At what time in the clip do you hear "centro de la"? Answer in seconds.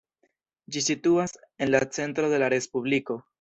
1.99-2.49